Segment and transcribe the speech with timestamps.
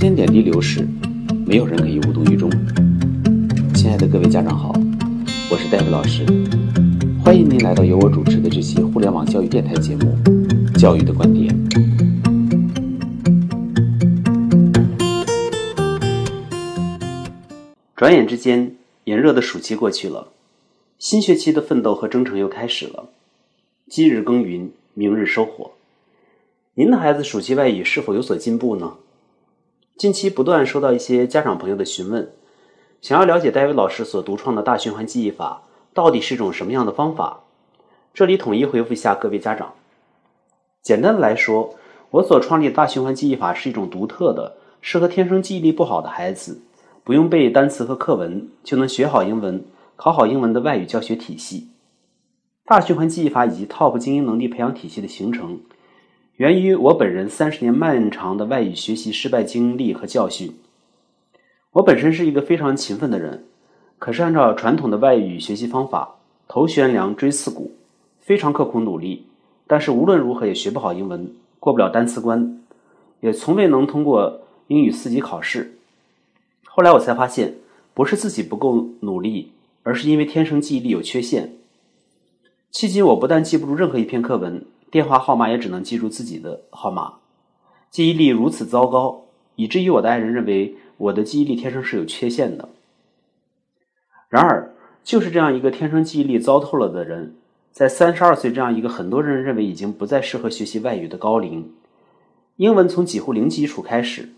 [0.00, 0.88] 间点滴流逝，
[1.46, 2.50] 没有人可以无动于衷。
[3.74, 4.72] 亲爱的各位家长好，
[5.50, 6.24] 我是戴维老师，
[7.22, 10.16] 欢迎您来到由我主持的这期互联网教育电台节目
[10.80, 11.54] 《教育的观点》。
[17.94, 18.74] 转眼之间，
[19.04, 20.28] 炎热的暑期过去了，
[20.98, 23.10] 新学期的奋斗和征程又开始了。
[23.86, 25.72] 今日耕耘，明日收获。
[26.72, 28.94] 您的孩子暑期外语是否有所进步呢？
[30.00, 32.30] 近期不断收到一些家长朋友的询问，
[33.02, 37.40] 想要了解戴维老师所独创的大循环记忆法到底是一种什么样的方法。
[38.14, 39.74] 这里统一回复一下各位家长。
[40.80, 41.74] 简单的来说，
[42.12, 46.62] 我所创立的大循环记忆法是一种独特的、适合天生记忆力不好的孩子，
[47.04, 49.62] 不用背单词和课文就能学好英文、
[49.96, 51.68] 考好英文的外语教学体系。
[52.64, 55.60] 大循环记忆法以及 TOP 精英能力培养体系的形成。
[56.40, 60.50] 源于我本人三十年漫长的外语学习失败经历和教训。
[61.72, 63.44] 我本身是一个非常勤奋的人，
[63.98, 66.16] 可是按照传统的外语学习方法，
[66.48, 67.72] 头悬梁锥刺股，
[68.22, 69.26] 非常刻苦努力，
[69.66, 72.58] 但是无论如何也学不好英文，过不了单词关，
[73.20, 75.74] 也从未能通过英语四级考试。
[76.64, 77.56] 后来我才发现，
[77.92, 81.52] 不是自己不够努力，而是因为天生记忆力有缺陷。
[82.72, 84.64] 迄今我不但记不住任何一篇课文。
[84.90, 87.14] 电话号码也只能记住自己的号码，
[87.90, 89.22] 记忆力如此糟糕，
[89.54, 92.68] 以至于我的爱人认为我的记忆力天生是有缺陷的。
[94.28, 94.72] 然而，
[95.04, 97.36] 就是这样一个天生记忆力糟透了的人，
[97.70, 101.72] 在三十二岁这样一个很多人认为已经不再适合学习外语的高龄，
[102.56, 104.30] 英文从几乎零基础开始，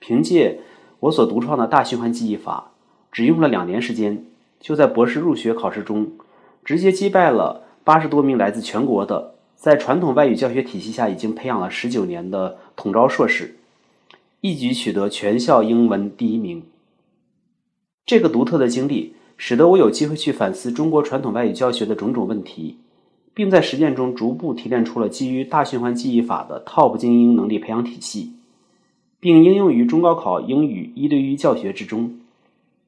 [0.00, 0.60] 凭借
[1.00, 2.72] 我所独创的大循环记忆法，
[3.12, 4.24] 只用了两年时间，
[4.58, 6.10] 就在博士入学考试中
[6.64, 9.34] 直接击败了八十多名来自全国的。
[9.62, 13.54] 在传统外语教学体系下，已经培养了十九年的统招硕士，
[14.40, 16.64] 一举取得全校英文第一名。
[18.04, 22.78] 这个独特的经历，使得我有机会去反思中国传统外语教学的种种问题，
[23.32, 28.32] 并在实践中逐步提炼出了基于大循环记忆法的 TOP 精英能力培养体系，
[29.20, 32.18] 并应用于中高考英语一对一教学之中。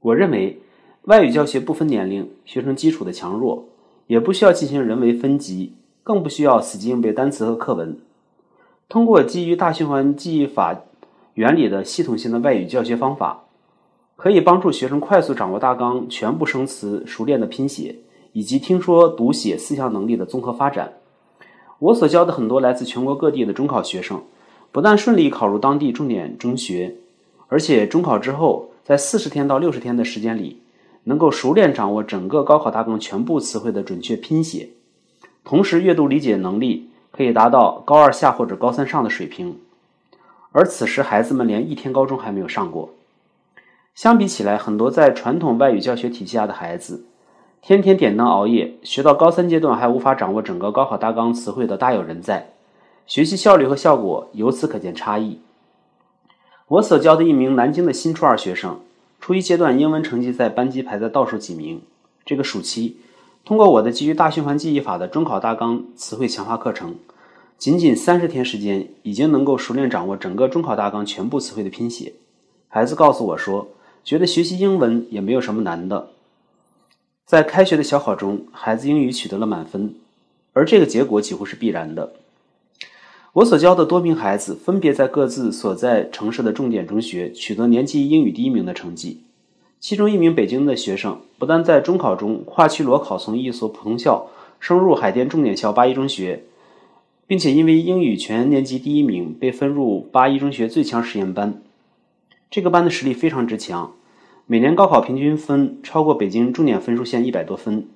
[0.00, 0.58] 我认为，
[1.02, 3.68] 外语教学不分年龄、学生基础的强弱，
[4.08, 5.70] 也不需要进行人为分级。
[6.06, 7.98] 更不需要死记硬背单词和课文，
[8.88, 10.82] 通过基于大循环记忆法
[11.34, 13.42] 原理的系统性的外语教学方法，
[14.14, 17.96] 可以帮助学生快速掌握大纲全部生词熟练的拼写，
[18.32, 20.92] 以及听说读写四项能力的综合发展。
[21.80, 24.22] 我所教的很多来自全国各地的中考学生，
[24.70, 26.94] 不但顺利考入当地重点中学，
[27.48, 30.62] 而且中考之后，在四十天到六十天的时间里，
[31.02, 34.68] 能够熟练掌握整个高考大纲全部词汇的准确拼写。
[35.46, 39.60] 同时，阅读理解能力可以达到高二下或者高三上的水平，
[40.50, 42.90] 而此时孩子们连一天高中还没有上过。
[43.94, 47.04] 相比起来，很多在传统外语教学体系下的孩子，
[47.62, 52.50] 天天点灯熬夜，学到高三阶段还无法掌握整个高考大纲词汇的大有人在，
[53.06, 55.38] 学习效率和效果由此可见差异。
[56.66, 58.80] 我所教的一名南京的新初二学生，
[59.20, 61.82] 初一阶段英文成绩在班级排在倒数几名，
[62.24, 62.96] 这个暑期。
[63.46, 66.96] 通过我的基于大循环记忆法的中考大纲词汇强化课程，
[67.56, 72.14] 仅仅三十天时间，已经能够熟练掌握整个中考大纲全部词汇的拼写。
[72.66, 73.68] 孩子告诉我说，
[74.02, 76.08] 觉得学习英文也没有什么难的。
[77.24, 79.94] 在开学的小考中，孩子英语取得了满分，
[80.52, 82.14] 而这个结果几乎是必然的。
[83.34, 89.20] 我所教的多名孩子分别在各自所在城市的重点中学取得年级英语第一名的成绩。
[89.78, 94.28] 其中一名北京的学生，不但在中考中跨区裸考从一所普通校
[94.58, 96.44] 升入海淀重点校八一中学，
[97.26, 101.60] 并且因为英语全年级第一名被分入八一中学最强实验班。
[102.50, 103.92] 这个班的实力非常之强，
[104.46, 107.86] 每年高考平均分超过北京重点分数线一百多分。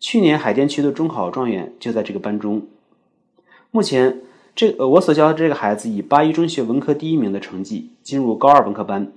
[0.00, 2.62] 去年海淀区的中考状元就在这个班中。
[3.70, 4.20] 目前，
[4.54, 9.12] 这呃我所教的这个孩子以八一中学文科第一名的成绩进入高二文科班。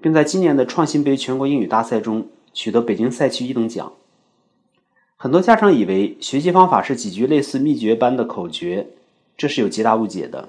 [0.00, 3.92] 并在今年的创新杯全国英语大赛中取得北京赛区一等奖。
[5.16, 8.86] 很多家长以为学习方法是几句类似秘诀般的口诀，
[9.36, 10.48] 这是有极大误解的。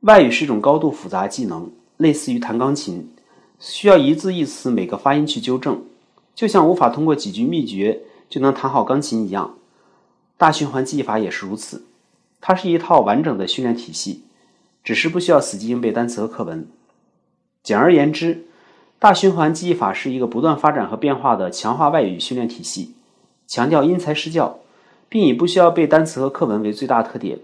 [0.00, 3.08] 外语是一种高度复杂技能，类似于弹钢琴，
[3.58, 5.82] 需要一字一词每个发音去纠正，
[6.34, 9.56] 就像无法通过几句秘诀就能弹好钢琴一样。
[10.36, 11.84] 大循环记忆法也是如此，
[12.40, 14.22] 它是一套完整的训练体系，
[14.84, 16.68] 只是不需要死记硬背单词和课文。
[17.64, 18.46] 简而言之。
[19.02, 22.94] 大循环记忆法是一个不断发展和变化的强化外语训练体系，
[23.48, 24.60] 强调因材施教，
[25.08, 27.40] 并以不需要背单词和课文为最大特点。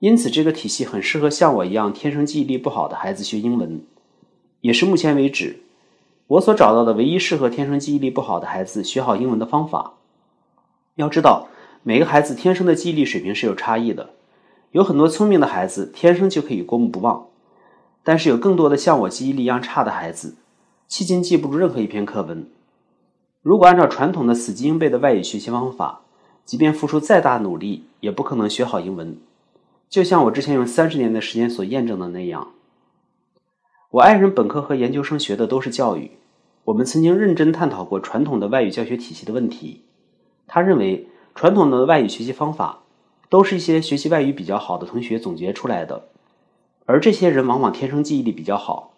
[0.00, 3.84] 因此，这个体系很适合像我一样天生记忆力不好的孩子学英文。
[4.62, 5.60] 也是目前为止
[6.26, 9.92] 我所找到的唯一适合天生记忆力不好的孩子学好英文的方法。
[10.96, 11.46] 要知道，
[11.84, 14.10] 每个孩子天生的记忆力水平是有差异的，
[14.72, 17.26] 有很多聪明的孩子天生就可以过目不忘，
[18.02, 20.34] 但是有更多的像我记忆力一样差的孩子，
[20.96, 22.46] 迄今记不住任何一篇课文。
[23.42, 26.02] 如果按照传统的死记硬背的外语学习方法，
[26.44, 29.18] 即便付出再大努力，也不可能学好英文。
[29.90, 32.52] 就像我之前用三十年的时间所验证的那样。
[33.90, 36.12] 我爱人本科和研究生学的都是教育，
[36.66, 39.80] 我们曾经认真探讨过传统的外语教学体系的问题。
[40.46, 42.84] 他认为，传统的外语学习方法
[43.28, 46.04] 都是一些学习外语比较好的同学总结出来的，
[46.86, 48.92] 而这些人往往天生记忆力比较好，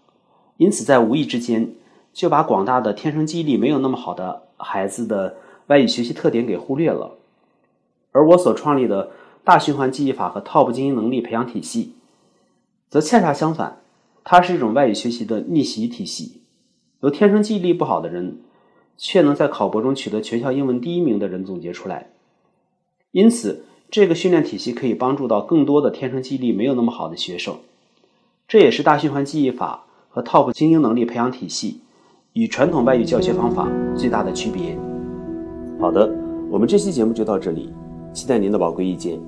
[0.59, 1.73] 因此在无意之间
[2.17, 5.37] 就把广大的天生记忆力没有那么好的孩子的
[5.67, 7.19] 外语学习特点给忽略了。
[8.11, 9.11] 而我所创立的
[9.45, 11.93] 大循环记忆法和 TOP 精英能力培养体系，
[12.89, 13.81] 则恰恰相反。
[14.25, 16.41] 它是一种外语学习的逆袭体系，
[17.01, 18.39] 由天生记忆力不好的人，
[18.97, 22.09] 却能在考博中取得全校英文第一名的人总结出来。
[23.13, 27.59] 因此，这个训练体系可以帮助到更多的天生记忆力没有那么好的学生。
[28.49, 31.83] 这也是大循环记忆法和 TOP 精英能力培养体系
[32.37, 33.67] 与传统外语教学方法
[33.97, 34.77] 最大的区别。
[35.81, 36.07] 好的，
[36.51, 37.71] 我们这期节目就到这里，
[38.13, 39.19] 期待您的宝贵意见。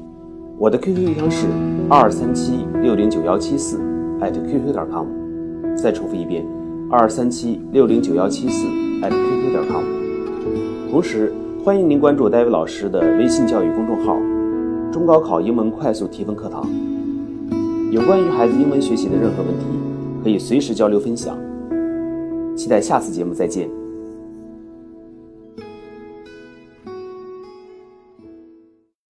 [0.58, 1.46] 我的 QQ 邮箱是
[1.88, 3.80] 二三七六零九幺七四。
[4.20, 5.06] 艾特 qq 点 com，
[5.74, 6.44] 再重复一遍，
[6.90, 8.66] 二三七六零九幺七四
[9.00, 9.82] 艾特 qq 点 com。
[10.90, 11.32] 同时，
[11.64, 14.18] 欢迎您关注戴维老师的微信教育公众号
[14.92, 16.68] “中高考英文快速提分课堂”。
[17.90, 19.64] 有关于孩子英文学习的任何问题，
[20.22, 21.38] 可以随时交流分享。
[22.58, 23.87] 期待下次节目再见。